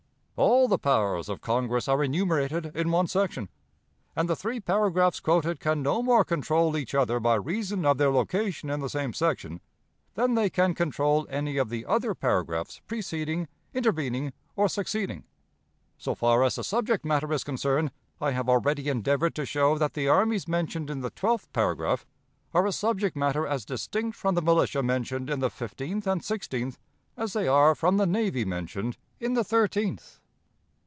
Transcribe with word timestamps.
All 0.37 0.67
the 0.67 0.79
powers 0.79 1.29
of 1.29 1.39
Congress 1.39 1.87
are 1.87 2.03
enumerated 2.03 2.75
in 2.75 2.89
one 2.89 3.05
section, 3.05 3.47
and 4.15 4.27
the 4.27 4.35
three 4.35 4.59
paragraphs 4.59 5.19
quoted 5.19 5.59
can 5.59 5.83
no 5.83 6.01
more 6.01 6.25
control 6.25 6.75
each 6.75 6.95
other 6.95 7.19
by 7.19 7.35
reason 7.35 7.85
of 7.85 7.99
their 7.99 8.09
location 8.09 8.67
in 8.71 8.79
the 8.79 8.89
same 8.89 9.13
section 9.13 9.61
than 10.15 10.33
they 10.33 10.49
can 10.49 10.73
control 10.73 11.27
any 11.29 11.57
of 11.57 11.69
the 11.69 11.85
other 11.85 12.15
paragraphs 12.15 12.81
preceding, 12.87 13.47
intervening, 13.75 14.33
or 14.55 14.67
succeeding. 14.67 15.25
So 15.99 16.15
far 16.15 16.43
as 16.43 16.55
the 16.55 16.63
subject 16.63 17.05
matter 17.05 17.31
is 17.31 17.43
concerned, 17.43 17.91
I 18.19 18.31
have 18.31 18.49
already 18.49 18.89
endeavored 18.89 19.35
to 19.35 19.45
show 19.45 19.77
that 19.77 19.93
the 19.93 20.07
armies 20.07 20.47
mentioned 20.47 20.89
in 20.89 21.01
the 21.01 21.11
twelfth 21.11 21.53
paragraph 21.53 22.03
are 22.51 22.65
a 22.65 22.71
subject 22.71 23.15
matter 23.15 23.45
as 23.45 23.63
distinct 23.63 24.17
from 24.17 24.33
the 24.33 24.41
militia 24.41 24.81
mentioned 24.81 25.29
in 25.29 25.39
the 25.39 25.51
fifteenth 25.51 26.07
and 26.07 26.25
sixteenth 26.25 26.79
as 27.15 27.33
they 27.33 27.47
are 27.47 27.75
from 27.75 27.97
the 27.97 28.07
navy 28.07 28.43
mentioned 28.43 28.97
in 29.19 29.35
the 29.35 29.43
thirteenth. 29.43 30.17